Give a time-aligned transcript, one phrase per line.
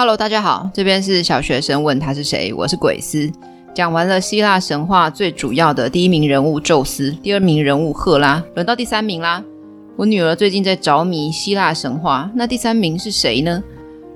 [0.00, 3.30] Hello，大家好，这边是小学生问他是谁，我是鬼斯。
[3.74, 9.44] 讲完了希腊神话最主要的第一名人物宙斯，第二名人物赫拉，轮到第三名啦。
[9.96, 13.62] 我女儿最近在着迷希腊神话，那第三名是谁呢？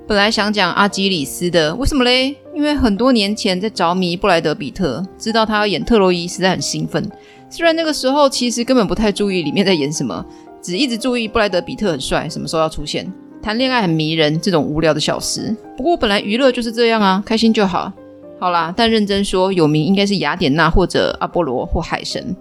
[0.09, 2.35] 本来想讲阿基里斯的，为什么嘞？
[2.55, 7.07] 因为很多年前在着迷布莱德彼特，知道他要演特洛伊，实在很兴奋。
[7.51, 10.25] 虽然那个时候其实根本不太注意里面在演什么，
[10.63, 13.07] 只一直注意布莱德彼特很帅，什么时候要出现。
[13.45, 15.55] 谈恋爱很迷人，这种无聊的小事。
[15.77, 17.93] 不过本来娱乐就是这样啊，开心就好。
[18.41, 22.35] 好啦，但认真说，有名应该是雅典娜或者阿波罗或海神。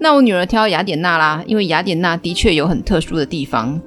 [0.00, 3.80] 那我女儿挑雅典娜啦，因为雅典娜的确有很特殊的地方。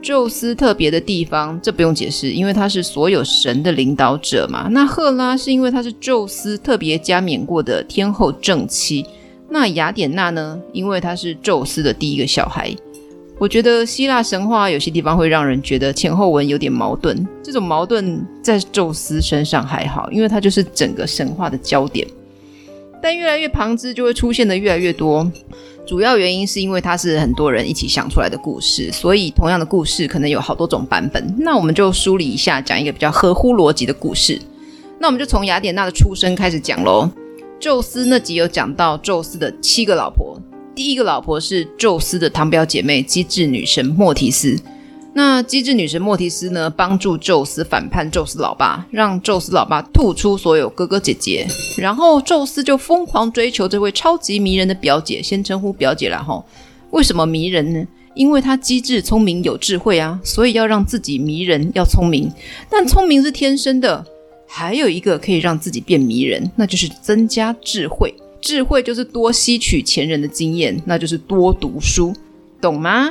[0.00, 4.68] 宙斯特别的地方，这不用解释，因为他是所有神的领导者嘛。
[4.70, 9.04] 那赫拉是因为她是宙斯特别加冕过的天后正妻。
[9.48, 10.60] 那雅典娜呢？
[10.72, 12.72] 因为她是宙斯的第一个小孩。
[13.42, 22.06] 我觉得希腊神话有些地方会让人觉得前后文有点矛盾，这种矛盾在宙斯身上还好，因为他就是整个神话的焦点。
[23.02, 25.28] 但越来越旁支就会出现的越来越多，
[25.84, 31.34] 主要原因是因为它是很多人一起想出来的故事，所以同样的故事可能有好多种版本。
[31.40, 34.40] 那我们就梳理一下，讲一个比较合乎逻辑的故事。
[35.00, 37.10] 那我们就从雅典娜的出生开始讲喽。
[37.58, 40.40] 宙斯那集有讲到宙斯的七个老婆。
[40.74, 44.58] 第一个老婆是宙斯的堂表姐妹机智女神莫提斯。
[45.14, 56.42] 那机智女神莫提斯呢，帮助宙斯反叛宙斯老爸，让宙斯老爸吐出所有哥哥姐姐，然后宙斯就疯狂追求这位超级迷人的表姐，先称呼表姐啦吼。
[56.92, 57.86] 为什么迷人呢？
[58.14, 62.32] 因为她机智、聪明、有智慧啊，所以要让自己迷人，要聪明。
[62.70, 64.02] 但聪明是天生的，
[64.48, 68.14] 还有一个可以让自己变迷人，那就是增加智慧。
[68.42, 72.12] 智慧就是多吸取前人的经验，那就是多读书，
[72.60, 73.08] 懂吗？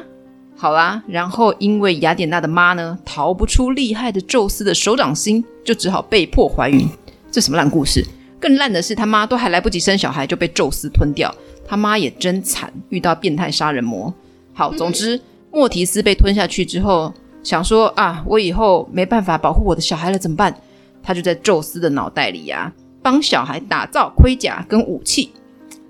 [0.58, 6.86] 好啦，然后因为雅典娜的妈呢，逃不出厉害的宙斯的手掌心，就只好被迫怀孕。
[7.32, 8.06] 这什么烂故事？
[8.40, 11.34] 更烂的是，他妈都还来不及生小孩就被宙斯吞掉，
[11.66, 14.14] 他妈也真惨，遇到变态杀人魔。
[14.54, 20.54] 好，总之，莫提斯被吞下去之后，想说啊，我以后没办法保护我的小孩了，怎么办？
[21.02, 22.81] 他就在宙斯的脑袋里呀、啊。
[23.02, 25.32] 帮小孩打造盔甲跟武器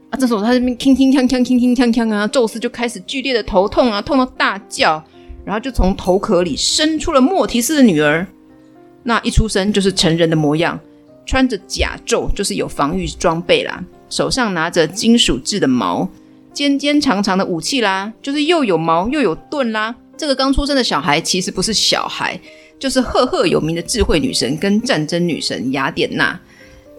[0.10, 0.18] 啊！
[0.18, 2.28] 这时候他这边铿铿锵锵铿铿锵锵啊！
[2.28, 5.04] 宙斯就开始剧烈的头痛啊，痛到大叫，
[5.46, 8.26] 然后就从头壳里生出了莫提斯的女儿。
[9.04, 10.80] 那一出生就是成人的模样，
[11.26, 16.08] 穿着甲胄，就是有防御装备啦，手上拿着金属制的矛，
[16.54, 19.96] 尖尖长长的武器啦，就是又有矛又有盾啦。
[20.16, 22.40] 这个刚出生的小孩其实不是小孩，
[22.78, 26.40] 就是赫赫有名的智慧女神跟战争女神雅典娜。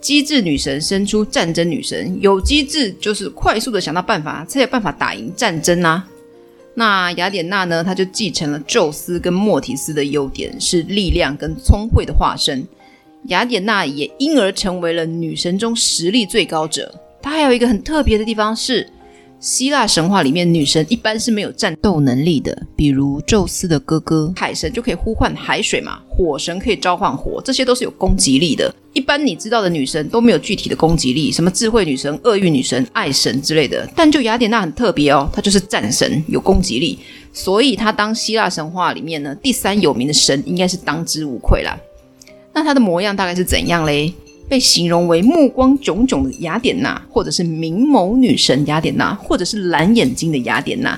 [0.02, 6.06] 机智女神生出战争女神，有机智就是快速的想到办法，才有办法打赢战争啊。
[6.74, 7.84] 那雅典娜呢？
[7.84, 12.66] 她就继承了宙斯跟莫提斯的优点，是力量跟聪慧的化身。
[13.28, 16.92] 雅典娜也因而成为了女神中实力最高者。
[17.22, 18.86] 她还有一个很特别的地方是。
[19.42, 28.72] 希腊神话里面，女神一般是没有战斗能力的，比如宙斯的哥哥海神就可以呼唤海水嘛，火神可以召唤火，这些都是有攻击力的。
[28.92, 33.84] 一般你知道的女神都没有具体的攻击力，什么智慧女神、厄运女神、爱神之类的。
[33.96, 37.00] 但就雅典娜很特别哦，她就是战神，有攻击力，
[37.32, 41.76] 所以她当希腊神话里面呢第三有名的神，应该是当之无愧啦。
[42.52, 44.14] 那她的模样大概是怎样嘞？
[44.48, 50.96] 被形容为目光炯炯的雅典娜，或者是明眸女神雅典娜，或者是蓝眼睛的雅典娜，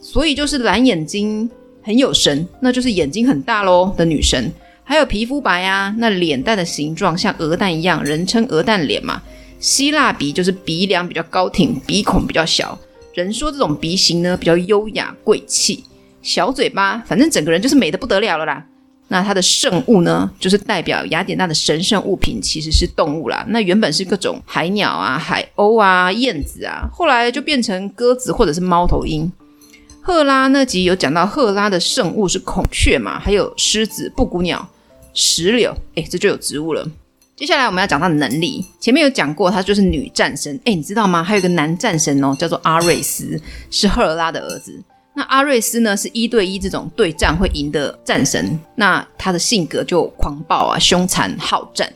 [0.00, 1.48] 所以就是蓝眼睛
[1.82, 4.50] 很有神，那就是眼睛很大喽的女神。
[4.84, 9.20] 还有皮肤白啊，那脸蛋的形状像鹅蛋一样，人称鹅蛋脸嘛。
[9.60, 12.78] 希腊鼻就是鼻梁比较高挺，鼻孔比较小，
[13.12, 15.84] 人说这种鼻型呢比较优雅贵气。
[16.22, 18.64] 小嘴巴，反正整个人就是美得不得了了啦。
[19.08, 23.44] 那它的圣物呢，就是代表雅典娜的神圣物品，其实是动物啦。
[23.48, 29.30] 那原本是各种海鸟啊、海鸥啊、燕子啊，后来就变成鸽子或者是猫头鹰。
[30.02, 34.68] 赫拉那集有讲到，赫拉的圣物是孔雀嘛，还有狮子、布谷鸟、
[35.12, 36.86] 石榴，哎，这就有植物了。
[37.36, 40.58] 接下来我们要讲到能力，前面有讲过，她就是女战神。
[40.64, 41.22] 哎，你知道吗？
[41.22, 43.40] 还有一个男战神哦，叫做阿瑞斯，
[43.70, 44.82] 是赫拉的儿子。
[45.18, 51.92] 那阿瑞斯呢，是一对一这种对战会赢的战神，那他的性格就狂暴啊、凶残好战。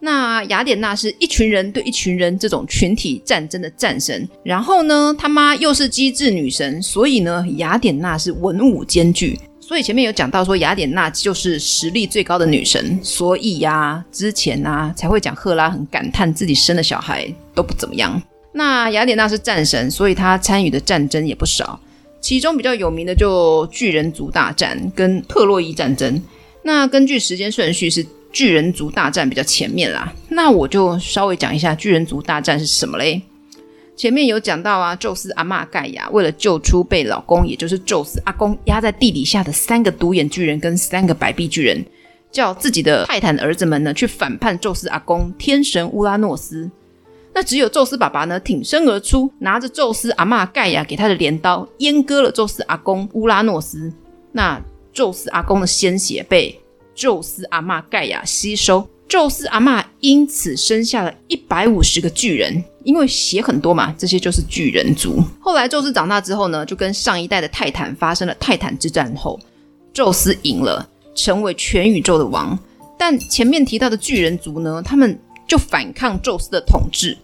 [0.00, 9.38] 那雅典娜是一群人对一群人这种群体战争的战神，然后呢，他妈又是机智女神，所以呢，雅典娜是文武兼具。
[9.60, 18.20] 所以前面有讲到说雅典娜就是实力最高的女神，所以呀、之前啊才会讲赫拉很感叹自己生的小孩都不怎么样。
[18.52, 21.78] 那雅典娜是战神，所以她参与的战争也不少。
[22.20, 26.20] 其中比较有名的就巨人族大战跟特洛伊战争。
[26.62, 33.22] 那根据时间顺序是巨人族大战比较前面啦，那我就稍微讲一下巨人族大战是什么嘞？
[33.96, 41.84] 前面有讲到啊，宙斯阿嬷盖亚为了救出被老公，也就是宙斯阿公压在地底下的三个独眼巨人跟三个百臂巨人，
[42.30, 46.70] 叫自己的泰坦儿子们呢去反叛宙斯阿公天神乌拉诺斯。
[47.38, 53.92] 那只有宙斯爸爸呢挺身而出，拿着宙斯阿嬷盖亚给他的镰刀，阉割了宙斯阿公乌拉诺斯。
[54.32, 54.60] 那
[54.92, 56.60] 宙斯阿公的鲜血被
[56.96, 58.84] 宙斯阿嬷盖亚吸收。
[59.06, 65.22] 宙斯阿嬷因此生下了一百五十个巨人，因为血很多嘛，这些就是巨人族。
[65.38, 69.38] 后来宙斯长大之后呢，就跟上一代的泰坦发生了泰坦之战后，
[69.92, 72.58] 宙斯赢了，成为全宇宙的王。
[72.98, 77.16] 但前面提到的巨人族呢，他们就反抗宙斯的统治。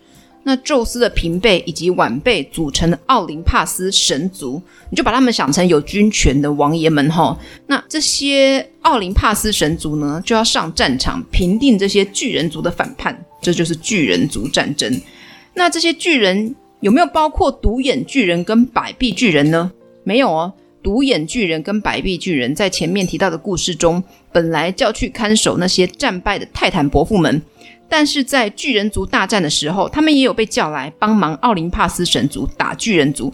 [0.46, 7.36] 那宙斯的平辈以及晚辈组成的奥林帕斯神族，你就把他们想成有军权的王爷们哈。
[7.66, 15.00] 那这些奥林帕斯神族呢，就要上战场平定这些巨人族的反叛，这就是巨人族战争。
[15.54, 19.72] 那这些巨人有没有包括独眼巨人跟百臂巨人呢？
[20.02, 20.52] 没有哦，
[20.82, 27.40] 独眼巨人跟百臂巨人在前面提到的故事中，本来叫去看守那些战败的泰坦伯父们。
[27.88, 33.32] 但是在巨人族大战的时候，他们也有被叫来帮忙奥林帕斯神族打巨人族，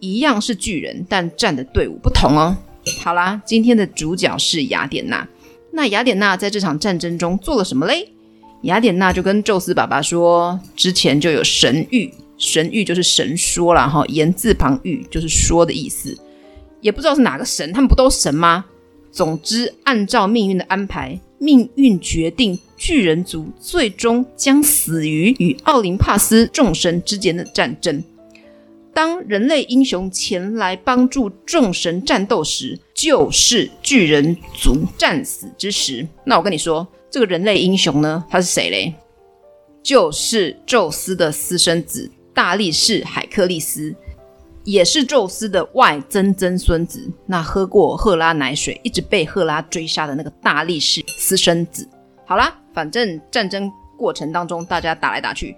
[0.00, 2.56] 一样是巨人，但站的队伍不同哦。
[3.02, 5.26] 好啦，今天的主角是雅典娜。
[5.72, 8.08] 那雅典娜在这场战争中做了什么嘞？
[8.62, 16.16] 雅典娜就跟宙斯爸爸说，之前就有神谕，神谕就是神说了，哈，言字旁谕就是说的意思，
[16.80, 18.64] 也不知道是哪个神，他们不都神吗？
[19.10, 21.20] 总之，按照命运的安排。
[21.38, 28.02] 命运决定，巨人族最终将死于与奥林帕斯众神之间的战争。
[28.94, 36.08] 当人类英雄前来帮助众神战斗时，就是巨人族战死之时。
[36.24, 38.94] 那我跟你说，这个人类英雄呢，他是谁嘞？
[39.82, 43.94] 就是宙斯的私生子大力士海克力斯。
[44.66, 51.88] 也是宙斯的外曾曾孙子，那喝过赫拉奶水，一直被赫拉追杀的那个大力士私生子。
[52.26, 55.54] 好啦，反正战争过程当中大家打来打去，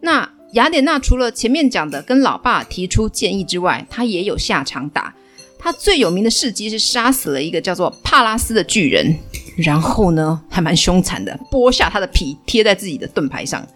[0.00, 5.12] 那雅典娜除了前面讲的跟老爸提出建议之外，他也有下场打。
[5.58, 9.12] 他最有名的事迹是杀死了一个叫做帕拉斯的巨人，
[9.56, 13.66] 然后呢还蛮凶残的，剥下他的皮贴在自己的盾牌上。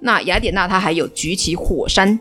[0.00, 2.20] 那雅典娜她还有举起火山。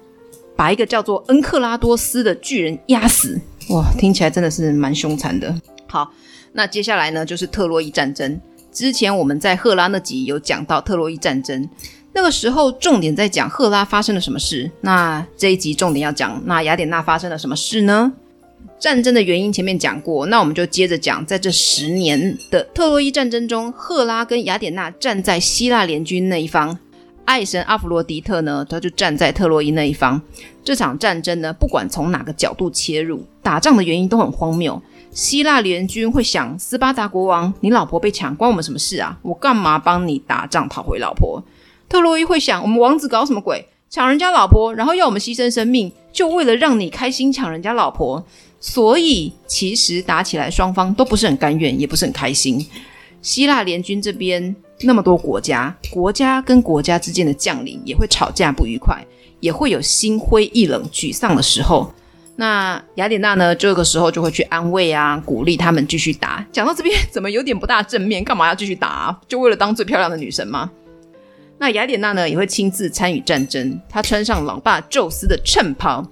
[0.55, 3.39] 把一个叫做恩克拉多斯的巨人压死，
[3.69, 5.53] 哇，听起来真的是蛮凶残的。
[5.87, 6.11] 好，
[6.53, 8.39] 那接下来呢，就是特洛伊战争。
[8.71, 11.67] 之前我们在赫拉那集有讲到特洛伊战争，
[12.13, 14.69] 那个时候重点在讲赫拉发生了什么事。
[14.81, 18.13] 那这一集重点要讲，那雅典娜发生了什么事呢？
[18.79, 26.77] 战争的原因前面讲过，那我们就接着讲，在这十年的特洛伊战争中，赫拉跟雅典娜站在希腊联军那一方。
[27.31, 30.21] 爱神阿弗罗狄特呢，他就站在特洛伊那一方。
[30.65, 34.81] 这场战争呢，不管从哪个角度切入，打仗的原因都很荒谬。
[35.13, 39.17] 希腊联军会想：斯巴达国王，你老婆被抢，关我们什么事啊？
[39.21, 41.41] 我干嘛帮你打仗讨回老婆？
[41.87, 43.65] 特洛伊会想：我们王子搞什么鬼？
[43.89, 48.21] 抢人家老婆，然后要我们牺牲生命，就为了让你开心抢人家老婆。
[48.59, 52.67] 所以其实打起来，双方都不是很甘愿，也不是很开心。
[53.21, 54.53] 希腊联军这边。
[54.83, 59.05] 那么多国家，国家跟国家之间的将领也会吵架不愉快，
[59.39, 61.93] 也会有心灰意冷、沮丧的时候。
[62.37, 63.53] 那雅典娜呢？
[63.53, 66.43] 这个时候就会去安慰啊，鼓励他们继续打。
[66.51, 68.23] 讲到这边，怎么有点不大正面？
[68.23, 69.19] 干嘛要继续打啊？
[69.27, 70.71] 就为了当最漂亮的女神吗？
[71.59, 73.79] 那雅典娜呢，也会亲自参与战争。
[73.87, 76.03] 她穿上老爸宙斯的衬袍，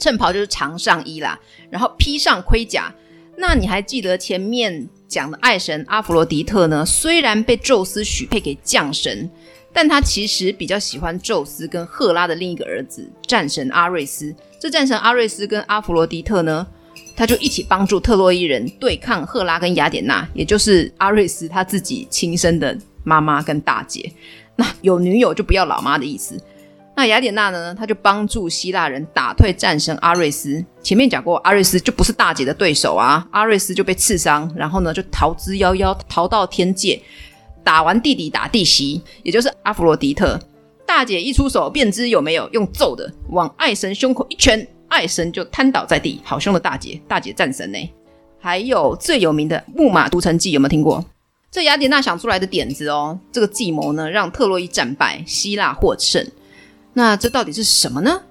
[0.00, 1.38] 衬袍就是长上衣啦，
[1.70, 2.92] 然后披上盔甲。
[3.36, 4.88] 那你还记得前面？
[5.08, 9.30] 讲的爱神阿弗罗狄特呢，虽然被宙斯许配给将神，
[9.72, 14.34] 但他其实比较喜欢宙斯跟赫拉的另一个儿子战神阿瑞斯。
[14.58, 16.66] 这战神阿瑞斯跟阿弗罗狄特呢，
[17.14, 24.10] 他就一起帮助特洛伊人对抗赫拉跟雅典娜，也就是阿瑞斯他自己亲生的妈妈跟大姐。
[24.56, 26.40] 那有女友就不要老妈的意思。
[26.96, 27.74] 那雅典娜呢？
[27.74, 30.64] 她就帮助希腊人打退战神阿瑞斯。
[30.82, 33.28] 前面讲过，阿瑞斯就不是大姐的对手啊。
[33.32, 36.98] 阿瑞斯就被刺伤，然后呢就逃之夭夭，逃到天界。
[37.62, 40.40] 打完弟弟打弟媳，也就是阿弗罗狄特。
[40.86, 46.18] 大姐一出手便知有没有，用揍的往爱神胸口一拳，爱神就瘫倒在地。
[46.24, 47.90] 好凶的大姐，大姐战神呢。
[48.40, 51.04] 还有最有名的木马屠城计，有没有听过？
[51.50, 53.18] 这雅典娜想出来的点子哦。
[53.30, 56.26] 这个计谋呢，让特洛伊战败，希腊获胜。
[56.98, 58.22] 那这到底是什么呢？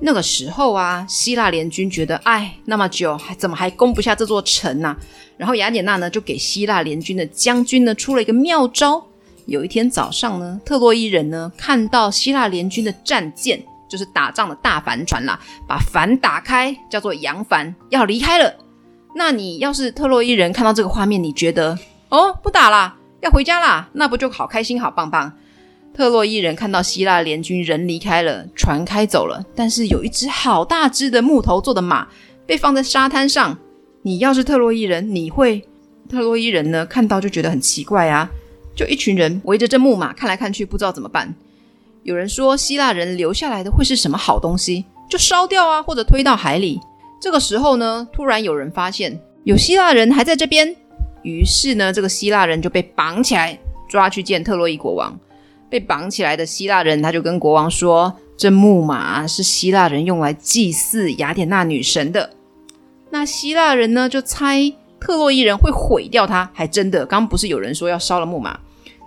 [0.00, 4.96] 那个时候啊，希腊联军觉得，哎，那么久还怎么还攻不下这座城呢、啊？
[5.38, 9.02] 然后雅典娜呢就给希腊联军的将军呢出了一个妙招。
[9.46, 18.54] 有一天早上呢，特洛伊人呢看到希腊联军的战舰，就是打仗的大帆船啦，把帆打开，叫做扬帆，要离开了。
[19.16, 21.78] 那你要是特洛伊人看到这个画面，你觉得
[22.10, 25.32] 哦，不打啦，要回家啦，那不就好开心好棒棒？
[25.92, 32.08] 特洛伊人看到希腊联军人离开了，船开走了，但是有一只好大只的木头做的马
[32.46, 33.58] 被放在沙滩上。
[34.02, 35.62] 你要是特洛伊人，你会？
[36.08, 36.86] 特洛伊人呢？
[36.86, 38.30] 看到就觉得很奇怪啊，
[38.74, 41.34] 就一群人围着这木马看来看去，不知道怎么办。
[42.02, 44.86] 有人说希腊人留下来的会是什么好东西？
[45.10, 46.80] 就烧掉啊，或者推到海里。
[47.20, 50.74] 这个时候呢，突然有人发现有希腊人还在这边，
[51.22, 55.18] 于是呢，这个希腊人就被绑起来，抓去见特洛伊国王。
[55.70, 62.30] 被绑起来的希腊人，他就跟国王说：“这木马是希腊人用来祭祀雅典娜女神的。”
[63.10, 68.58] 那希腊人呢，就猜特洛伊人会毁掉它，还真的，刚刚不是有人说要烧了木马，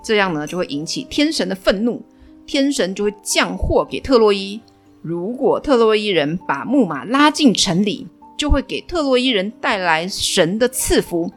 [0.04, 2.02] 这样呢就会引起天神的愤怒，
[2.48, 4.60] 天神就会降祸给特洛伊。
[5.02, 11.32] 如果特洛伊人把木马拉进城里，就会给特洛伊人带来神的赐福。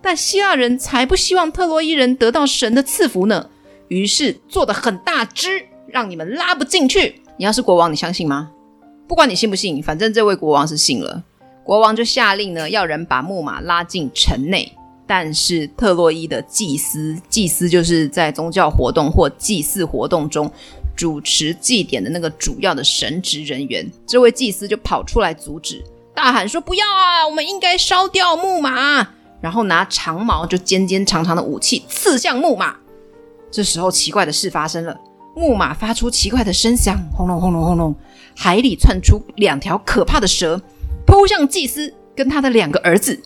[0.00, 3.48] 但希腊人才不希望特洛伊人得到神的赐福呢。
[3.92, 7.20] 于是做的很大只，让你们拉不进去。
[7.36, 8.50] 你要是国王，你相信吗？
[9.06, 11.22] 不管你信不信，反正这位国王是信了。
[11.62, 14.72] 国王就下令呢，要人把木马拉进城内。
[15.06, 20.50] 但是特洛伊的祭司，祭司就是在宗教活动或祭祀活动中
[20.96, 23.86] 主持祭典的那个主要的神职人员。
[24.06, 25.84] 这位祭司就跑出来阻止，
[26.14, 27.26] 大喊说：“不要啊！
[27.28, 29.06] 我们应该烧掉木马。”
[29.42, 32.76] 然后拿长矛，就尖尖长长的武器刺向木马。
[33.52, 34.98] 这时候，奇怪的事发生了。
[35.36, 37.94] 木马发出奇怪的声响，轰隆轰隆轰隆，
[38.34, 40.60] 海里窜出两条可怕的蛇，
[41.06, 43.18] 扑向祭司跟他的两个儿子。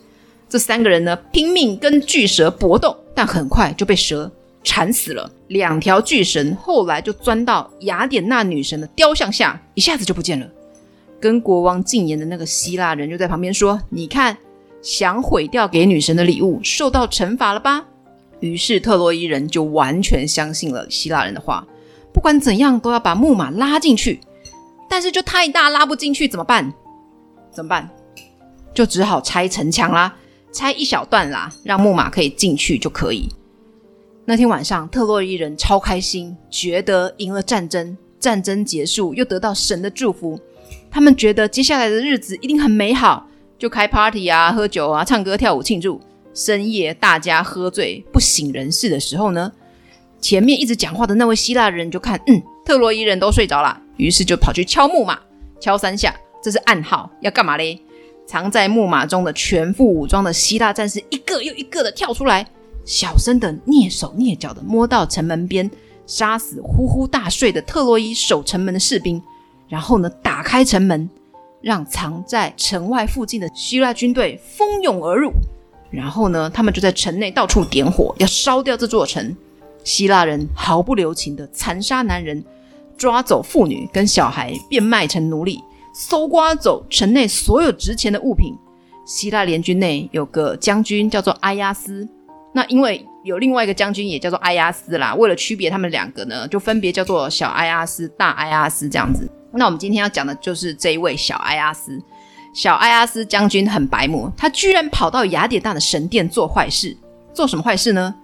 [0.49, 4.31] 这三个人呢，拼命跟巨蛇搏斗，但很快就被蛇
[4.63, 5.29] 缠死了。
[5.49, 10.47] 两条巨神后来就钻到雅典娜女神的雕像下，一下子就不见了。
[11.21, 14.37] 跟国王进言的那个希腊人就在旁边说：“你看，
[14.81, 17.85] 想毁掉给女神的礼物，受到惩罚了吧？”
[18.41, 21.67] 于是特洛伊人就完全相信了希腊人的话，
[22.13, 24.21] 不管怎样都要把木马拉进去，
[24.89, 26.73] 但是就太大拉不进去，怎么办？
[27.51, 27.89] 怎么办？
[28.75, 30.15] 就只好拆城墙啦，
[30.53, 33.29] 拆一小段啦，让木马可以进去就可以。
[34.27, 40.39] 那天晚上，特洛伊人超开心，觉得赢了战争，战争结束又得到神的祝福，
[40.91, 43.27] 他们觉得接下来的日子一定很美好，
[43.57, 46.01] 就开 party 啊，喝酒啊，唱歌跳舞庆祝。
[46.37, 49.51] 深夜，大家喝醉不省人事的时候呢，
[50.21, 55.19] 前面一直讲话的那位希腊人就看，嗯，特洛伊人都睡着了，于是就跑去敲木马，
[55.59, 57.81] 敲三下，这是暗号，要干嘛嘞？
[58.27, 62.47] 藏在木马中的全副武装的希腊战士一个又一个的跳出来，
[62.85, 65.71] 小声的蹑手蹑脚的摸到城门边，
[66.07, 69.23] 杀死呼呼大睡的特洛伊守城门的士兵，
[69.69, 71.09] 然后呢，打开城门，
[71.63, 75.33] 让藏在城外附近的希腊军队蜂拥而入。
[75.91, 79.37] 然后呢，他们就在城内到处点火，要烧掉这座城。
[79.85, 82.45] 希腊人毫不留情地残杀男人，
[82.97, 85.63] 抓走妇女跟小孩，变卖成奴隶，
[85.95, 88.53] 搜刮走城内所有值钱的物品。
[89.07, 92.09] 希腊联军内有个将军叫做埃亚斯，
[92.53, 99.31] 那因为有另外一个将军也叫做埃亚斯啦，为了区别他们两个呢，就分别叫做小埃亚斯、大埃亚斯这样子。
[99.53, 102.03] 那我们今天要讲的就是这一位小埃亚斯。
[102.57, 106.97] 小埃阿斯将军很白目，他居然跑到雅典娜的神殿做坏事。
[107.35, 108.15] 做什么坏事呢？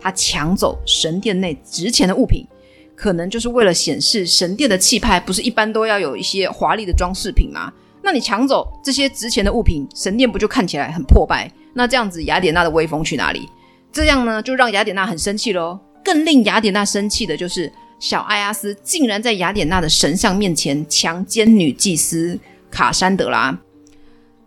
[0.00, 2.46] 他抢走神殿内值钱的物品，
[2.94, 5.18] 可能就是为了显示神殿的气派。
[5.18, 7.72] 不是一般都要有一些华丽的装饰品吗？
[8.00, 11.50] 那你抢走这些值钱的物品，神殿不就看起来很破败？
[11.74, 13.48] 那这样子雅典娜的威风去哪里？
[13.90, 15.76] 这样呢，就让雅典娜很生气喽。
[16.04, 22.38] 更令雅典娜生气的就是，小埃阿斯竟然在雅典娜的神像面前强奸女祭司
[22.70, 23.58] 卡珊德拉。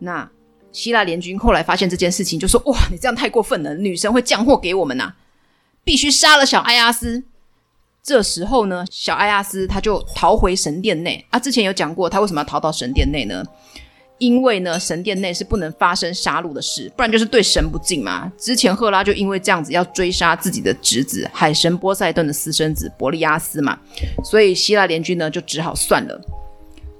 [0.03, 0.29] 那
[0.71, 5.13] 希腊联军后来发现这件事情，就说：“哇，你这样太过分了，女神会降祸给我们呐、
[5.83, 7.23] 必须杀了小埃阿斯。”
[8.03, 11.39] 这时候呢，小埃阿斯他就逃回神殿内啊。
[11.39, 13.43] 之前有讲过，他为什么要逃到神殿内呢？
[14.17, 18.31] 因为呢，神殿内是不能发生杀戮的事，不然就是对神不敬嘛。
[18.37, 23.77] 之前赫拉就因为这样子要追杀自己的侄子海神波塞顿的私生子伯利亚斯嘛，
[24.23, 26.21] 所以希腊联军呢就只好算了。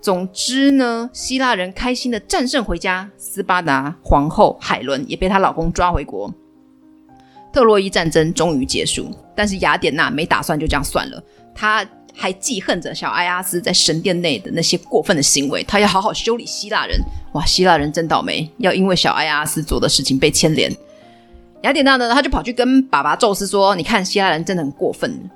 [0.04, 6.30] 总之呢，希腊人开心的战胜回家，斯巴达皇后海伦也被她老公抓回国。
[7.54, 11.24] 特洛伊战争终于结束，但是雅典娜没打算就这样算了，
[11.56, 17.00] 她还记恨着小埃阿斯在神殿内的那些过分的行为，她要好好修理希腊人。
[17.32, 20.70] 哇，希腊人真倒霉，要因为小埃阿斯做的事情被牵连。
[21.62, 25.30] 雅典娜呢，她就跑去跟爸爸宙斯说：“你看希腊人真的很过分，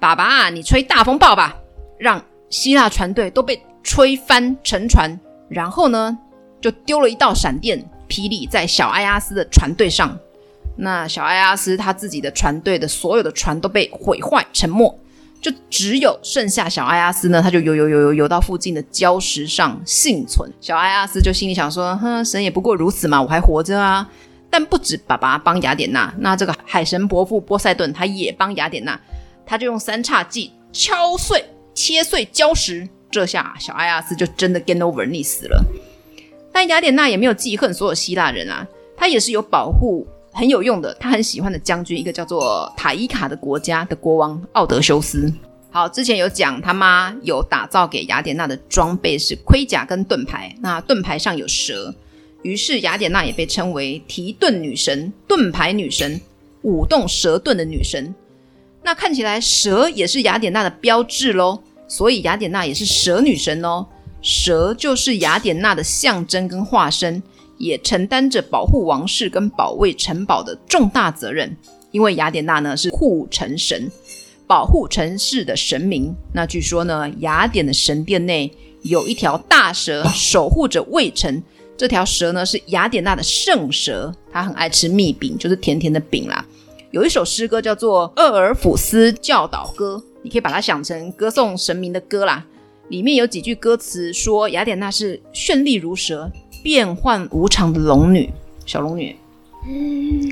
[0.00, 1.54] 爸爸啊，你吹大风暴吧，
[1.98, 5.18] 让希腊船队都被 吹翻沉船，
[5.48, 6.18] 然后呢，
[6.60, 10.14] 就丢了一道闪电霹雳在小埃阿斯的船队上。”
[10.76, 14.94] 那小埃阿斯他自己的船队的所有的船都被毁坏沉没，
[15.40, 20.52] 就只有剩下小埃阿斯呢，他就游游游游游到附近的礁石上幸存。
[20.60, 24.06] 小埃阿斯就心里想说：“哼，神也不过如此嘛，我还活着啊。”
[24.50, 29.00] 但不止爸爸帮雅典娜，那这个海神伯父波塞顿他也帮雅典娜，
[29.46, 31.42] 他就用三叉戟敲碎、
[31.74, 35.64] 切碎礁石，这下小埃阿斯就真的 game over 溺死了。
[36.52, 40.06] 但雅典娜也没有记恨所有希腊人啊，她也是有保护。
[40.30, 45.32] 很有用的，她很喜欢的将军，一个叫做塔伊卡的国家的国王奥德修斯。
[45.70, 51.94] 好，之前有讲他妈有打造给雅典娜的装备是盔甲跟盾牌，那盾牌上有蛇，
[52.42, 56.20] 于是雅典娜也被称为提盾女神、盾牌女神、
[56.62, 58.14] 舞动蛇盾的女神。
[58.82, 63.84] 那看起来蛇也是雅典娜的标志喽，所以雅典娜也是蛇女神哦。
[64.22, 67.20] 蛇就是雅典娜的象征跟化身。
[67.58, 71.56] 也承担着保护王室跟保卫城堡的重大责任，
[71.90, 73.90] 因为雅典娜呢是护城神，
[74.46, 76.14] 保护城市的神明。
[76.32, 78.48] 那据说呢，雅典的神殿内
[78.82, 81.42] 有一条大蛇守护着卫城，
[81.76, 86.46] 这条蛇呢是雅典娜的圣蛇，它很爱吃蜜饼，就是甜甜的饼啦。
[86.92, 92.44] 有一首诗歌叫做《厄尔甫斯教导歌》，你可以把它想成歌颂神明的歌啦。
[92.90, 96.30] 里面有几句歌词说雅典娜是绚丽如蛇。
[96.62, 98.28] 变幻无常的龙女，
[98.66, 99.16] 小龙女。
[99.66, 100.28] 嗯，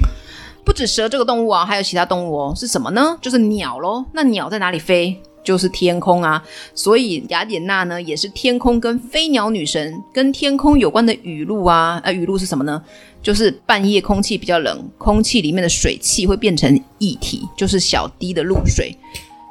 [0.64, 2.52] 不止蛇这个动物啊，还有其他动物哦。
[2.54, 3.16] 是什么呢？
[3.22, 4.04] 就是鸟喽。
[4.12, 5.16] 那鸟在哪里飞？
[5.42, 6.44] 就是天空啊。
[6.74, 10.02] 所以雅典娜呢，也是天空跟飞鸟女神。
[10.12, 12.82] 跟天空有关的雨露啊，呃，雨露是什么呢？
[13.22, 18.94] 就是半夜空气比较冷，空气里面的水汽会变成液体，就是小滴的露水。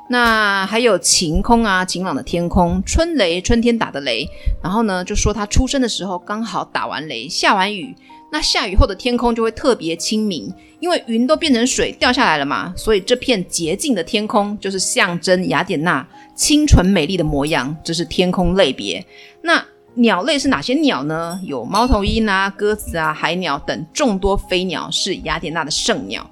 [0.07, 4.27] 那还有晴空啊，晴朗的天空，春雷，春天打的雷。
[4.61, 7.95] 然后呢，就说他出生的时候刚好打完雷，下完雨。
[8.31, 12.73] 那下雨后的天空就会特别清明，因为云都变成水掉下来了嘛。
[12.75, 17.75] 所以这片洁净的天空就是象征雅典娜清纯美丽的模样。
[17.83, 19.03] 这是天空类别。
[19.41, 21.39] 那鸟类是哪些鸟呢？
[21.43, 26.29] 有猫头鹰啊、鸽子啊、海鸟等众多飞鸟，是雅典娜的圣鸟。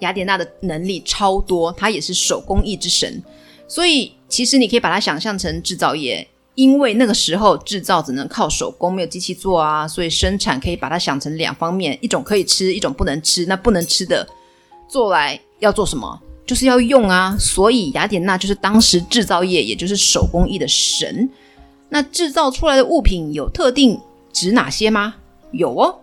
[0.00, 3.22] 雅典娜的能力超多，她也是手工艺之神，
[3.66, 13.46] 所以其实你可以把它想象成制造业，因为那个时候制造只能靠手工，没有机器做啊，所以生产可以把它想成两方面，一种可以吃，一种不能吃。
[13.46, 14.28] 那不能吃的
[14.88, 16.20] 做来要做什么？
[16.46, 21.28] 就是要用啊，所以雅典娜就是当时制造业，也就是手工艺的神。
[21.90, 24.00] 那制造出来的物品有特定
[24.32, 25.14] 指哪些吗？
[25.52, 26.00] 有哦，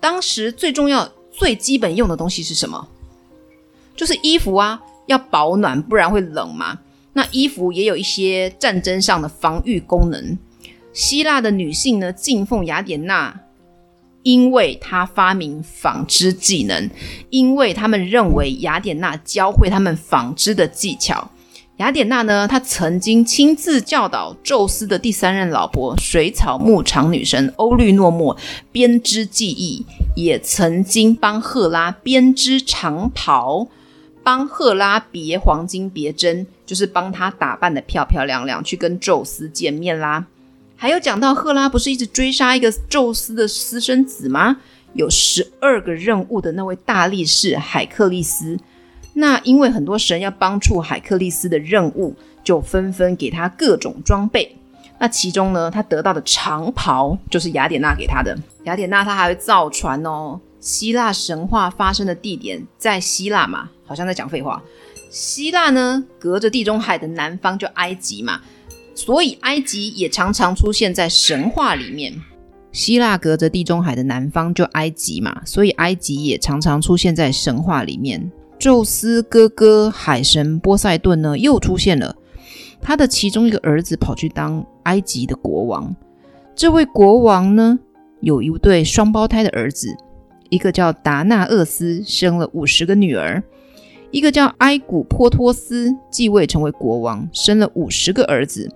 [0.00, 2.88] 当时最重要、最基本用的东西是什么？
[3.96, 6.78] 就是衣服啊，要保暖，不然会冷嘛。
[7.14, 10.38] 那衣服也有一些战争上的防御功能。
[10.92, 13.40] 希腊的女性呢，敬奉雅典娜，
[14.22, 16.90] 因为她发明纺织技能，
[17.30, 21.30] 因为他们认为雅典娜教会他们纺织的技巧。
[21.78, 28.34] 雅典娜呢，她曾经亲自教导宙斯的第三任老婆水草牧场女神欧律诺墨
[28.72, 33.68] 编织技艺，也曾经帮赫拉编织长袍。
[34.26, 40.26] 帮赫拉别黄金别针，就是帮她打扮得漂漂亮亮，去跟宙斯见面啦。
[40.74, 44.56] 还有讲到赫拉不是一直追杀一个宙斯的私生子吗？
[44.94, 48.58] 有十二个任务的那位大力士海克力斯，
[49.14, 52.12] 那因为很多神要帮助海克力斯的任务，
[52.42, 54.56] 就纷纷给他各种装备。
[54.98, 58.36] 那其中呢，他得到的长袍就是雅典娜给他的。
[58.64, 60.40] 雅典娜她还会造船哦。
[60.66, 63.70] 希腊神话发生的地点在希腊嘛？
[63.84, 64.60] 好像在讲废话。
[65.08, 68.40] 希腊呢，隔着地中海的南方就埃及嘛，
[68.92, 72.20] 所以埃及也常常出现在神话里面。
[72.72, 78.32] 希腊隔着地中海的南方就埃及嘛，所以埃及也常常出现在神话里面。
[78.58, 82.16] 宙斯哥哥海神波塞顿呢，又出现了，
[82.82, 85.94] 他的其中一个儿子跑去当埃及的国王。
[86.56, 87.78] 这位国王呢，
[88.20, 89.96] 有一对双胞胎的儿子。
[90.50, 93.42] 一个叫达纳厄斯，生了五十个女儿；
[94.10, 98.70] 一个叫埃古波托斯，继位成为国王，生了五十个儿子。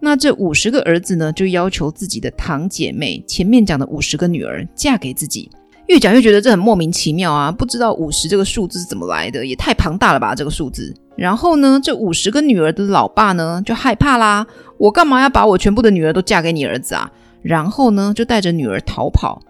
[0.00, 5.50] 那这五十个儿子呢，就要求自己的堂姐妹，前面讲的五十个女儿，嫁给自己。
[5.86, 7.52] 越讲越觉得这很莫名其妙啊！
[7.52, 10.94] 不知道五十这个数字是怎么来的，也太庞大了吧这个数字。
[11.16, 14.46] 然后呢，这五十个女儿的老爸呢就害怕啦，
[14.78, 17.10] 我干嘛要把我全部的女儿都嫁给你儿子啊？
[17.42, 19.42] 然后呢，就带着女儿逃跑。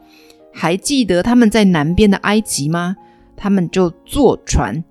[0.53, 2.97] 还记得他们在南边的埃及吗？
[3.37, 4.85] 他们就坐船，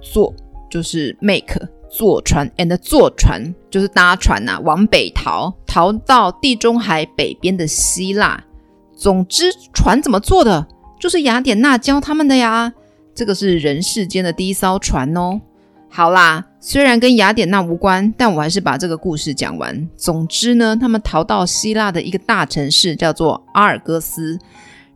[0.00, 0.34] 坐
[0.70, 8.42] 就是 make 坐船，and 坐船就是搭船呐、往北逃，逃到地中海北边的希腊。
[8.96, 10.66] 总之，船怎么坐的？
[10.98, 12.72] 就是雅典娜教他们的呀。
[13.12, 15.40] 这个是人世间的第一艘船哦。
[15.88, 19.88] 好啦，虽然跟雅典娜无关，但我还是把这个故事讲完。
[19.96, 24.38] 总之呢，他们逃到希腊的一个大城市，叫做阿尔戈斯。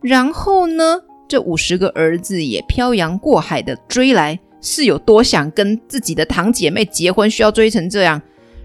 [0.05, 8.21] 然后呢，这五十个儿子也漂洋过海的追来，是有多想跟自己的堂姐妹结婚，需要追成这样。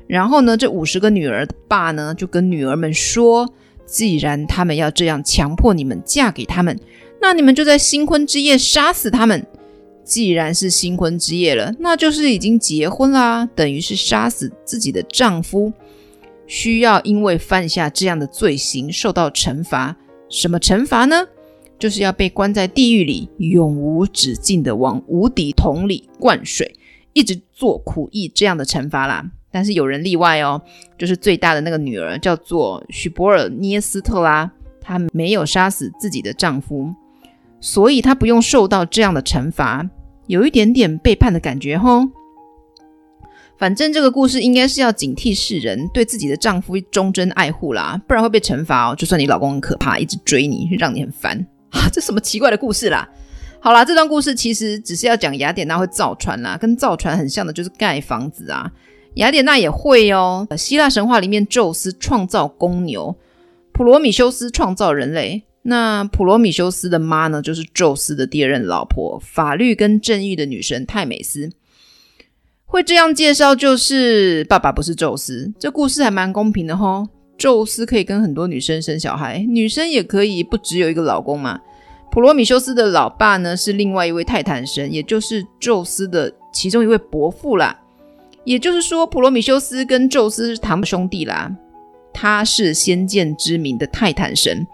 [0.06, 3.48] 然后呢，这五十个女儿的爸呢，就跟女儿们说，
[3.86, 6.78] 既然他们要这样强迫你们嫁给他们，
[7.22, 9.48] 那你们就在新婚之夜杀死他们。
[10.04, 15.72] 既然是新婚之夜了，那就是已经结婚啦，等于是杀死自己的丈夫，
[16.48, 19.96] 需要因为犯下这样的罪行受到惩罚。
[20.30, 21.28] 什么惩罚呢？
[21.78, 26.76] 就是要被关在地狱里，永无止境的往无底桶里灌水，
[27.14, 29.32] 一直做苦役这样的惩罚啦。
[29.50, 30.62] 但是有人例外哦，
[30.98, 36.94] 就是最大的那个女儿叫做许博尔涅斯特拉，她没有杀死自己的丈夫，
[37.60, 39.90] 所以她不用受到这样的惩罚，
[40.28, 42.10] 有一点点背叛的感觉吼。
[43.60, 48.96] 反正这个故事应该是要警惕世人，对自己的丈夫忠贞爱护啦，不然会被惩罚哦。
[48.96, 51.38] 就算你老公很可怕，一直追你，让你很烦
[51.72, 53.08] 啊， 这什么奇怪的故事啦？
[53.60, 58.72] 好啦，这段故事其实只是要讲雅典娜会造船啦，跟造船很像的就是盖房子啊。
[59.16, 60.48] 雅典娜也会哦。
[60.58, 63.14] 希腊神话里面，宙斯创造公牛，
[63.74, 65.44] 普罗米修斯创造人类。
[65.64, 71.50] 那普罗米修斯的妈呢，就是宙斯的第二任老婆，法律跟正义的女神泰美斯。
[72.72, 75.52] 会这样介绍，就是爸爸不是宙斯。
[75.58, 77.08] 这故事还蛮公平的吼。
[77.36, 81.60] 宙斯可以跟很多女生生小孩，女生也可以不只有一个老公嘛。
[82.12, 87.76] 普罗米修斯的老爸呢，是另外一位泰坦神，也就是宙斯的其中一位伯父啦。
[88.44, 91.52] 也就是说，普罗米修斯跟宙斯是堂兄弟啦。
[92.14, 94.68] 他是先见之明的泰坦神。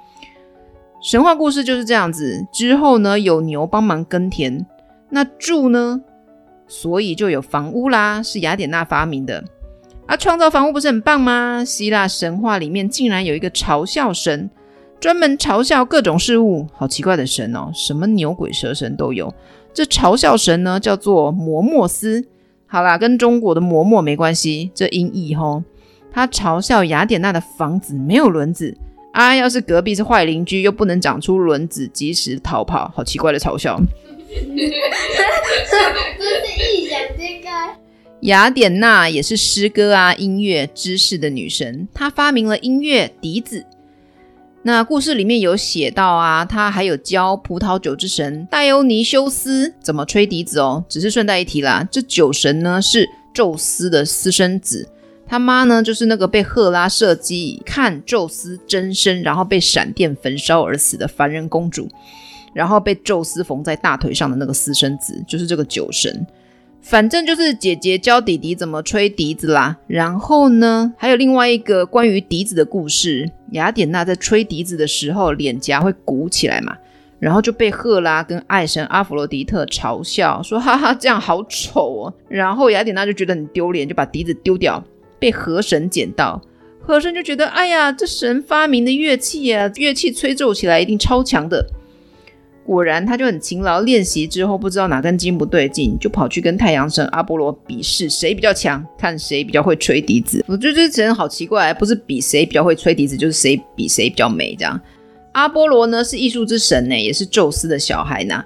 [1.02, 2.46] 神话故事就是这样子。
[2.52, 4.66] 之后呢，有牛帮忙耕田，
[5.10, 6.02] 那柱呢？
[6.68, 9.44] 所以就有房屋啦，是雅典娜发明的。
[10.08, 11.64] 啊，创造房屋不是很棒吗？
[11.66, 14.50] 希腊神话里面竟然有一个嘲笑神，
[15.00, 19.34] 专门嘲笑各种事物，好奇怪的神哦，什么牛鬼蛇神都有。
[19.74, 22.26] 这嘲笑神呢，叫做摩墨斯。
[22.68, 25.64] 好啦，跟中国的嬷嬷没关系，这音译吼。
[26.12, 28.78] 他嘲笑雅典娜的房子没有轮子
[29.12, 33.80] 啊，要是隔壁是坏邻居，又不能长出轮子，及时逃跑，好奇怪的嘲笑。
[34.36, 34.66] 真是
[36.78, 37.76] 异想天开
[38.22, 43.66] 雅典娜也是诗歌啊、音乐、知识的女神，她发明了音乐笛子。
[44.64, 50.84] 那故事里面有写到啊，她还有教葡萄酒之神戴欧尼修斯怎么吹笛子哦。
[50.90, 54.90] 只是顺带一提啦，这酒神呢是宙斯的私生子，
[55.28, 61.88] 他妈呢就是那个被赫拉设计看宙斯真身，然后被闪电焚烧而死的凡人公主。
[62.56, 66.26] 然后被宙斯缝在大腿上的那个私生子，就是这个酒神。
[66.80, 69.76] 反正就是姐姐教弟弟怎么吹笛子啦。
[69.88, 76.78] 然后呢，还有另外一个关于笛子的故事：雅典娜在吹笛子的时候，脸颊会鼓起来嘛，
[77.20, 82.14] 然后就被赫拉跟爱神阿弗罗狄特嘲笑，说哈哈，这样好丑哦。
[82.30, 84.82] 然后雅典娜就觉得很丢脸，就把笛子丢掉，
[85.20, 86.42] 被河神捡到。
[86.80, 91.66] 河神就觉得，哎呀，这神发明的乐器啊，乐器吹奏起来一定超强的。
[92.66, 100.44] 果然，他就很勤劳练习，之后不知道哪根筋不对劲，就跑去跟太阳神阿波罗比试，谁比较强，看谁比较会吹笛子。
[100.48, 104.82] 我觉得这人好奇怪，不是比谁比较会吹笛子，就是谁比谁比较美这样。
[105.34, 108.44] 阿波罗呢是艺术之神呢，也是宙斯的小孩呢。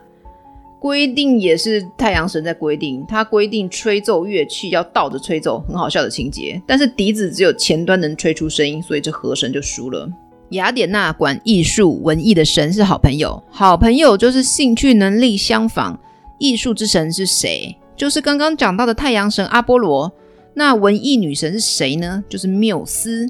[0.82, 6.62] 规定也是太阳神在规定，他规定吹奏乐器要倒着吹奏，很好笑的情节。
[6.66, 10.10] 但是笛子只有前端能吹出声音，所以这河神就输了。
[10.50, 16.00] 雅典娜管艺术文艺的神是好朋友，好朋友就是兴趣能力相仿。
[16.40, 17.76] 艺术之神是谁？
[17.96, 20.12] 就是刚刚讲到的太阳神阿波罗。
[20.56, 22.24] 那文艺女神是谁呢？
[22.28, 23.30] 就是缪斯。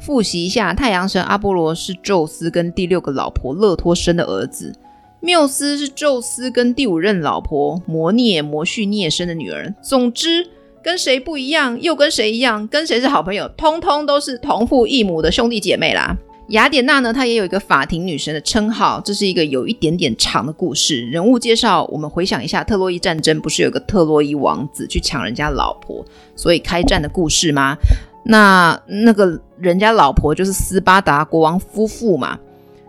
[0.00, 4.74] 复习一下，太阳神阿波罗是宙斯跟第六个老婆勒托生的儿子，
[5.20, 9.72] 缪斯是宙斯跟第五任老婆摩涅摩绪涅生的女儿。
[9.80, 10.46] 总之，
[10.82, 16.16] 跟谁不一样，又跟谁一样，跟谁是好朋友，通通都是同父异母的兄弟姐妹啦。
[16.48, 21.04] 雅典娜呢，她也有一个法庭女神的称号，这是一个有一点点长的故事。
[21.06, 26.04] 人物介绍，我们回想一下，特洛伊战争不是有个特洛伊王子去抢人家老婆，
[26.36, 27.76] 所以开战的故事吗？
[28.24, 32.38] 那那个人家老婆就是斯巴达国王夫妇嘛。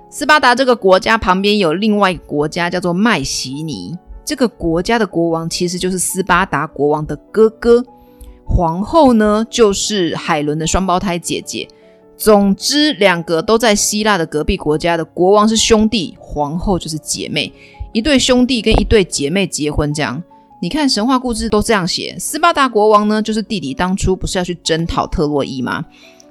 [0.09, 7.83] 斯巴达这个国家旁边有另外一个国家叫做麦西尼，这个国家的国王其实就是斯巴达国王的哥哥，
[8.45, 11.67] 皇后呢就是海伦的双胞胎姐姐。
[12.17, 17.53] 总之，两个都在希腊的隔壁国家的国王是兄弟，皇后就是姐妹，
[17.93, 20.21] 一对兄弟跟一对姐妹结婚这样。
[20.59, 22.15] 你看神话故事都这样写。
[22.17, 25.85] 斯巴达国王呢，就是弟弟当初不是要去征讨特洛伊吗？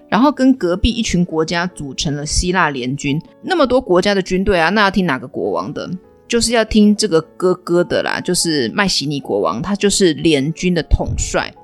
[0.08, 3.20] 然后跟隔壁一群国家组成了希腊联军。
[3.42, 5.88] 那么多国家的军队啊，那要听哪个国王的？
[6.26, 11.54] 就是要听这个哥哥的啦，就是麦西尼国王，他就是联军的统帅。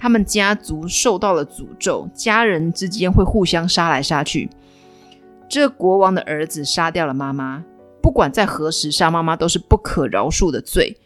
[0.00, 4.48] 他们家族受到了诅咒，家人之间会互相杀来杀去。
[5.46, 7.62] 这国王的儿子杀掉了妈妈，
[8.00, 10.96] 不管在何时杀妈妈都是不可饶恕的罪。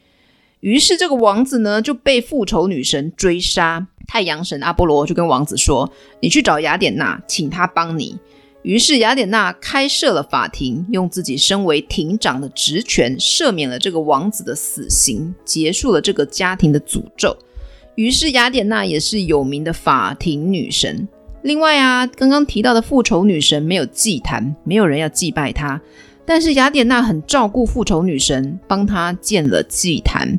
[0.61, 3.89] 于是这个王子呢就被复仇女神追杀。
[4.07, 5.91] 太阳神阿波罗就跟王子说
[6.23, 8.17] ：“你去找雅典娜，请她帮你。”
[8.63, 17.37] 于是雅典娜开设了法庭，用自己身为庭长的职权赦免了这个王子的死刑，结束了这个家庭的诅咒。
[17.95, 21.07] 于是雅典娜也是有名的法庭女神。
[21.43, 25.81] 另外啊，刚刚提到的复仇女神没有祭坛，没有人要祭拜她。
[26.25, 30.39] 但是雅典娜很照顾复仇女神，帮她建了祭坛。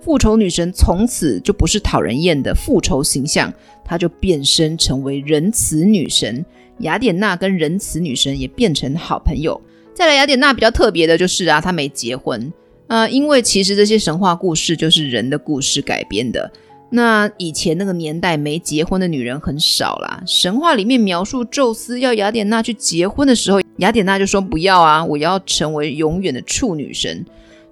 [0.00, 3.52] 复仇女神从此就不是讨人厌的复仇形象，
[3.84, 6.44] 她就变身成为仁慈女神。
[6.78, 9.60] 雅典娜跟仁慈女神也变成好朋友。
[9.92, 12.52] 再来，雅典娜比较特别的就是啊，她没结婚。
[12.86, 16.50] 呃，因为其实这些神话故事就是人的故事改编的。
[16.90, 20.22] 那以前那个年代没结婚的女人很少啦。
[20.26, 27.24] 神话里面描述宙斯要雅典娜去结婚的时候，雅典娜就说不要啊，我要成为永远的处女神。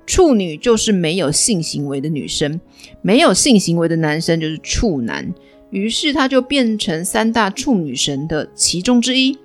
[0.04, 2.60] 处女就是没有性行为的女生，
[3.02, 5.32] 没有性行为的男生就是处男。
[5.70, 9.38] 于是她就变成三大处女神的其中之一。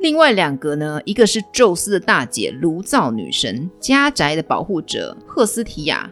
[0.00, 6.10] 另外两个呢，一个是宙斯的大姐炉灶女神，家宅的保护者赫斯提亚。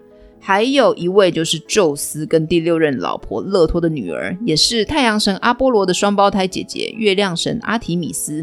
[0.48, 8.42] 还有一位就是宙斯跟第六任老婆勒托的女儿，也是太阳神阿波罗的双胞胎姐姐月亮神阿提米斯。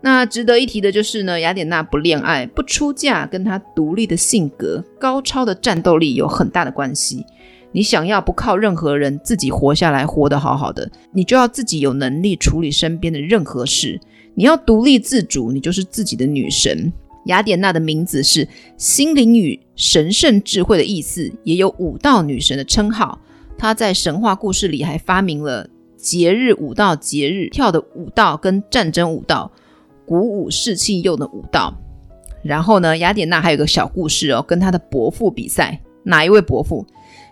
[0.00, 7.24] 那值得一提的就是呢，雅典娜不恋爱、不出嫁，跟她独立的性格、高超的战斗力有很大的关系。
[7.70, 14.00] 你想要不靠任何人自己活下来，活得好好的，你就要自己有能力处理身边的任何事。
[14.34, 16.92] 你要独立自主，你就是自己的女神。
[17.26, 23.20] 雅典娜的名字是心灵与神圣智慧的意思，也有舞蹈女神的称号。
[23.56, 29.50] 她在神话故事里还发明了节日舞蹈，节日跳的舞蹈跟战争舞蹈，
[30.04, 31.72] 鼓舞士气用的舞蹈。
[32.42, 36.84] 然后呢，雅典娜还有个小故事哦，跟她的伯父比赛，哪一位伯父？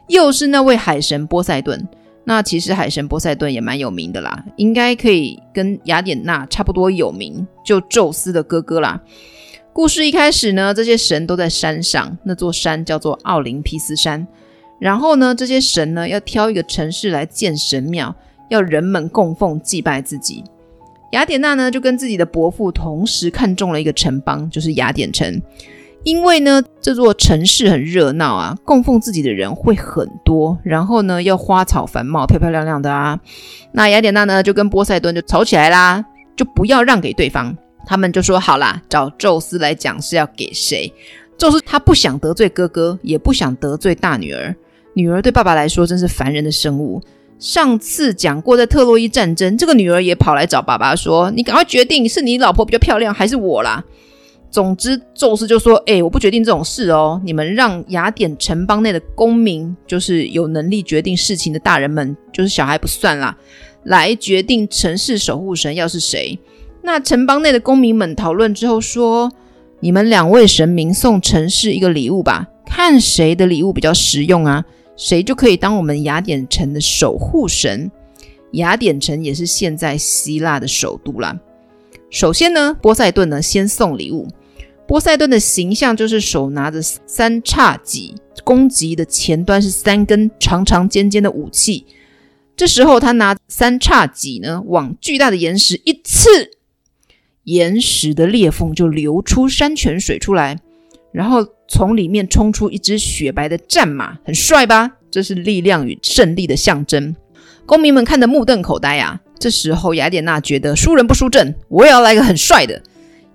[0.07, 1.88] 又是那位海神波塞顿。
[2.22, 9.03] 那其实海神波塞顿也蛮有名的啦，应该可以跟雅典娜差不多有名，就宙斯的哥哥啦。
[9.73, 14.27] 故事一开始呢，这些神都在山上，那座山叫做奥林匹斯山。
[14.79, 18.15] 然后呢，这些神呢要挑一个城市来建神庙，
[18.49, 20.43] 要人们供奉祭拜自己。
[21.13, 25.41] 雅典娜呢就跟自己的伯父同时看中了一个城邦，就是雅典城。
[26.03, 33.21] 因为呢这座城市很热闹啊，供奉自己的人会很多，然后呢要花草繁茂、漂漂亮亮的啊。
[33.73, 36.05] 那雅典娜呢就跟波塞顿就吵起来啦，
[36.35, 37.57] 就不要让给对方。
[37.87, 40.93] 他们就说好啦，找宙斯来讲是要给谁？
[41.37, 44.55] 宙斯他不想得罪哥哥，也不想得罪大女儿。
[44.95, 47.01] 女儿对爸爸来说真是烦人的生物。
[47.38, 53.83] 上次讲过，在特洛伊战争，这个女儿也跑来找爸爸说：“你赶快决定，是你老婆比较漂亮，还是我啦？”
[54.51, 63.35] 总之，宙斯就说：“哎，我不决定这种事哦，你们让雅典城邦内的公民，就是有能力决定事情的大人们，就是小孩不算啦，
[63.85, 66.38] 来决定城市守护神要是谁。”
[66.83, 69.31] 那城邦内的公民们讨论之后说
[69.81, 74.64] ：“你们两位神明送城市一个礼物吧，看谁的礼物比较实用啊，
[74.97, 77.90] 谁就可以当我们雅典城的守护神。
[78.53, 81.38] 雅典城也是现在希腊的首都啦。
[82.11, 84.27] 首先呢，波塞顿呢先送礼物。
[84.88, 91.87] 波塞顿的形象就是手拿着三叉戟，攻击的前端是三根长长尖尖的武器。
[92.57, 96.51] 这时候他拿三叉戟呢，往巨大的岩石一刺。”
[97.44, 100.59] 岩石的裂缝就流出山泉水出来，
[101.12, 104.92] 然后从里面冲出一只雪白的战马，很帅吧？
[105.11, 107.14] 这是力量与胜利的象征。
[107.66, 109.20] 公民们看得目瞪口呆啊！
[109.38, 112.83] 这时候雅典娜觉得输人不输阵，我也要来个很帅的。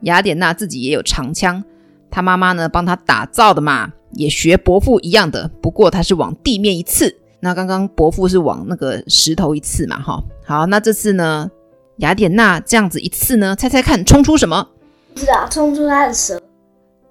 [0.01, 1.63] 雅典娜自己也有长枪，
[2.11, 10.23] 她妈妈呢帮她打造的嘛，也学伯父一样的，不过她是往地面一刺，那刚刚伯父是往那个石头一刺嘛，哈。
[10.45, 11.49] 好，那这次呢，
[11.97, 14.69] 雅典娜这样子一次呢，猜猜看，冲出什么？
[15.13, 16.41] 不知道，冲出她的蛇，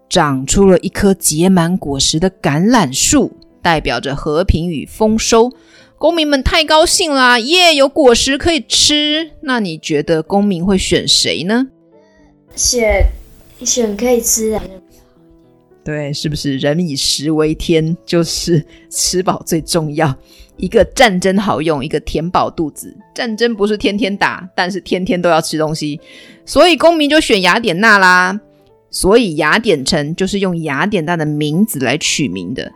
[0.08, 5.50] 长出了一棵结满果实的橄榄树，代表着和平与丰收。
[5.96, 7.38] 公民们太高兴啦！
[7.38, 9.30] 耶，有果实可以吃。
[9.40, 11.68] 那你觉得公民会选谁呢？
[12.54, 13.06] 选
[13.64, 14.60] 选可以吃的。
[15.82, 17.96] 对，是不是人以食为天？
[18.04, 20.14] 就是吃饱最重要。
[20.56, 22.96] 一个战争好用，一个填饱肚子。
[23.14, 26.00] 战争不是天天打，但是天天都要吃东西，
[26.44, 28.40] 所以公民就选雅典娜啦。
[28.90, 32.70] 所以雅典城就是用雅典娜的名字来取名的。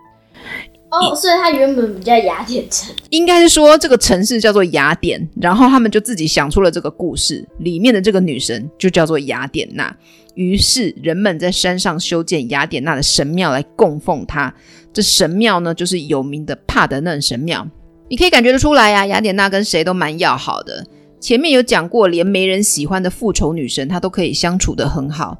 [0.90, 9.94] 哦，所以它原本不叫雅典城，应该是说这个城市叫做雅典，然后他们就自己想出了这个故事，里面的这个女神就叫做雅典娜。
[10.38, 14.54] 于是人们在山上修建雅典娜的神庙来供奉她。
[14.92, 17.66] 这神庙呢，就是有名的帕德嫩神庙。
[18.08, 20.86] 你可以感觉得出来呀，雅典娜跟谁都蛮要好的。
[21.18, 25.36] 前面有讲过，连没人喜欢的复仇女神，她都可以相处得很好。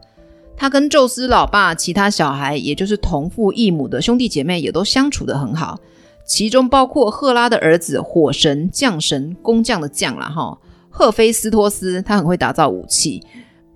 [0.56, 5.78] 她跟宙斯老爸、其他小孩，也就是同父异母的兄弟姐妹，也都相处得很好。
[6.26, 10.58] 其中包括赫拉的儿子火神、将神、工匠的匠啦，哈，
[10.90, 13.22] 赫菲斯托斯，他很会打造武器。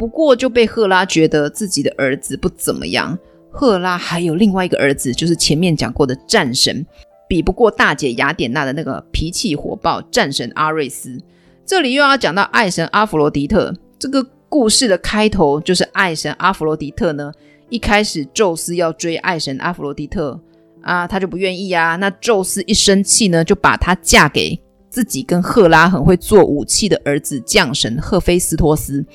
[0.03, 3.17] 不过就被赫拉觉得自己的儿子不怎么样。
[3.53, 6.85] 赫拉还有另外一个儿子，就是前面讲过的战神，
[7.29, 11.17] 比不过大姐雅典娜的那个脾气火爆战神阿瑞斯。
[11.65, 14.27] 这里又要讲到爱神阿弗罗狄特这个。
[14.49, 17.33] 故事的开头就是爱神阿弗罗狄特呢。
[17.71, 20.39] 一开始宙斯要追爱神阿弗罗狄特
[20.83, 21.97] 啊，他就不愿意啊。
[21.97, 24.61] 那宙斯一生气呢，就把她嫁给
[24.91, 29.07] 自己跟赫拉很会做武器的儿子将神赫菲斯托斯。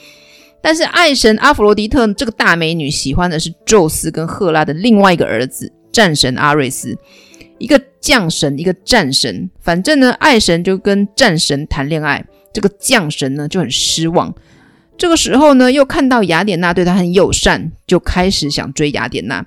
[0.62, 6.98] 但是爱神阿弗罗狄特这个大美女喜欢的是宙斯跟赫拉的另外一个儿子战神阿瑞斯，
[7.58, 9.50] 一个将神，一个战神。
[9.62, 14.34] 反正呢，爱神就跟战神谈恋爱，这个将神呢就很失望。
[14.98, 19.46] 这个时候呢，又看到雅典娜对他很友善，就开始想追雅典娜。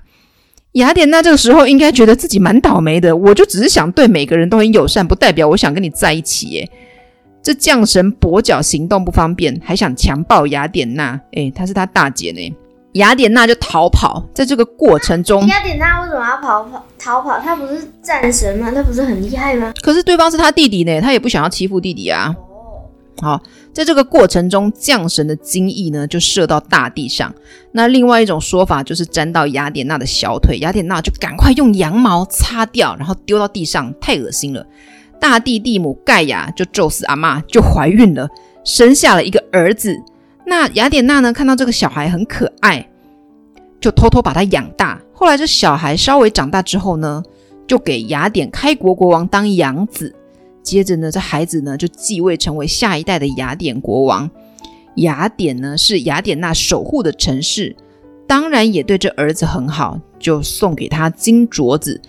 [0.73, 6.69] 雅典娜这个时候应该觉得自己蛮倒霉的，我就只是想对每个人都很友善，不代表我想跟你在一起耶。
[7.41, 12.55] 这将神跛脚行动不方便，还想强暴雅典娜，诶，她是他大姐呢。
[12.93, 17.39] 雅典娜就逃跑，在这个过程中，雅典娜为什么要跑跑逃跑？
[17.39, 18.69] 她不是战神吗？
[18.69, 19.73] 她不是很厉害吗？
[19.81, 22.35] 可是对方是他弟弟呢，他也不想要欺负弟弟啊。
[23.21, 27.33] 好，在这个过程中，将神的精翼呢就射到大地上。
[27.71, 34.65] 那另外一种说法就是沾到雅典娜的小腿，雅典娜就赶快用羊毛擦掉，然后丢到地上，太恶心了。
[35.21, 38.27] 大地地母盖亚就宙斯阿妈就怀孕了，
[38.65, 39.95] 生下了一个儿子。
[40.47, 42.89] 那雅典娜呢看到这个小孩很可爱，
[43.79, 44.99] 就偷偷把他养大。
[45.13, 47.21] 后来这小孩稍微长大之后呢，
[47.67, 50.13] 就给雅典开国国王当养子。
[50.63, 54.29] 接着呢，这孩子呢就继位成为下一代的雅典国王。
[54.95, 57.75] 雅典呢是雅典娜守护的城市，
[58.27, 62.01] 当然也对这儿子很好，就送给他金镯子，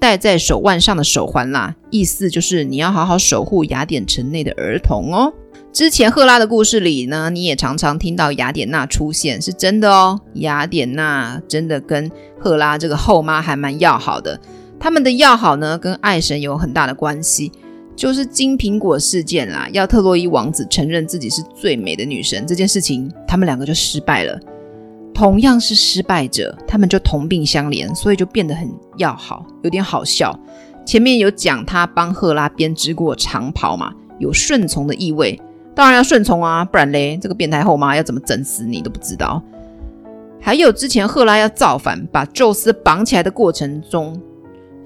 [0.00, 1.76] 戴在手腕上的手环啦。
[1.90, 5.32] 意思就是你要好好守护雅典城内的儿童哦。
[5.72, 10.20] 之前赫拉的故事里呢，你也常常听到雅典娜出现，是真的哦。
[10.34, 12.10] 雅典娜真的跟
[12.40, 14.40] 赫拉这个后妈还蛮要好的，
[14.80, 17.52] 他们的要好呢跟爱神有很大的关系。
[17.94, 24.40] 就是金苹果事件啦，要特洛伊王子承认自己是最美的女神这件事情，他们两个就失败了。
[25.20, 30.34] 同样是失败者，他们就同病相怜，所以就变得很要好，有点好笑。
[30.86, 35.38] 前面有讲他帮赫拉编织过长袍嘛，有顺从的意味，
[35.74, 39.42] 当然要顺从啊，不然嘞，这个变态后妈要怎么整死你都不知道。
[40.40, 44.18] 还有之前赫拉要造反，把宙斯绑起来的过程中，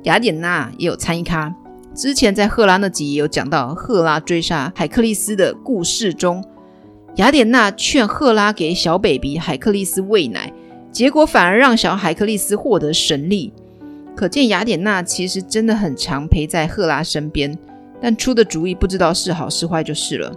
[0.02, 1.54] 雅典娜也有参与咖。
[1.94, 6.42] 之前在赫拉那集也有讲到，赫拉追杀海克利斯的故事中，
[7.16, 10.52] 雅典娜劝赫拉给小 baby 海克力斯喂奶，
[10.90, 13.52] 结果反而让小海克力斯获得神力。
[14.16, 17.56] 可见雅典娜其实真的很常陪在赫拉身边，
[18.00, 20.32] 但出的主意不知道是好是坏就是了。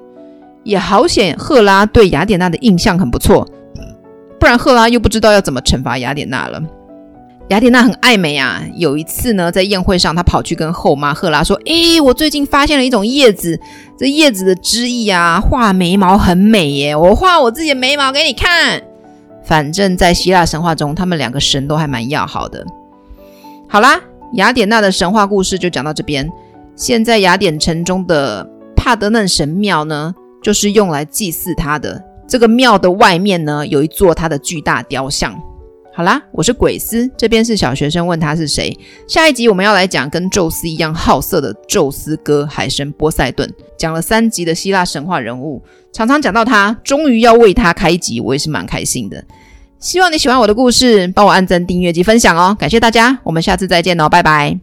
[0.63, 3.47] 也好险，赫拉对雅典娜的印象很不错，
[4.39, 6.61] 不然赫拉又不知道要怎么惩罚雅典娜了。
[7.49, 8.61] 雅典娜很爱美啊！
[8.75, 13.57] 有一次呢，在宴会上，她跑去跟后妈赫拉说：“诶，我最近发现了一种叶子，
[13.97, 16.93] 这叶子的汁液啊，画眉毛很美耶！
[16.93, 18.81] 我画我自己的眉毛给你看。”
[19.45, 22.65] 反正，在希腊神话中，他们两个神都还蛮要好的。
[23.69, 23.97] 好啦，
[24.33, 26.29] 雅典娜的神话故事就讲到这边。
[26.75, 28.45] 现在，雅典城中的
[28.75, 32.03] 帕德嫩神庙呢，就是用来祭祀她的。
[32.27, 35.33] 这个庙的外面呢，有一座她的巨大雕像。
[35.97, 38.71] 好啦，我是鬼斯，这边是小学生问他是谁。
[39.07, 43.51] 下一集我们要来讲跟宙斯一样好色的宙斯哥海神波塞顿。
[43.79, 45.59] 讲了三集的希腊神话人物，
[45.91, 49.23] 常常讲到他，终于要为他开集，我也是蛮开心的。
[49.79, 54.55] 希望你喜欢我的故事，帮我按赞、订阅及分享哦，感谢大家，我们下次再见哦，拜拜。